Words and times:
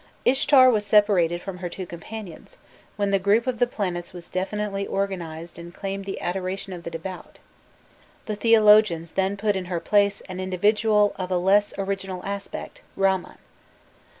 Ishtar 0.25 0.71
was 0.71 0.83
separated 0.83 1.43
from 1.43 1.59
her 1.59 1.69
two 1.69 1.85
companions, 1.85 2.57
when 2.95 3.11
the 3.11 3.19
group 3.19 3.45
of 3.45 3.59
the 3.59 3.67
planets 3.67 4.13
was 4.13 4.29
definitely 4.31 4.87
organized 4.87 5.59
and 5.59 5.71
claimed 5.71 6.05
the 6.05 6.19
adoration 6.21 6.73
of 6.73 6.81
the 6.81 6.89
devout; 6.89 7.37
the 8.25 8.35
theologians 8.35 9.11
then 9.11 9.37
put 9.37 9.55
in 9.55 9.65
her 9.65 9.79
place 9.79 10.21
an 10.21 10.39
individual 10.39 11.13
of 11.17 11.29
a 11.29 11.37
less 11.37 11.75
original 11.77 12.25
aspect, 12.25 12.81
Ramman. 12.97 13.37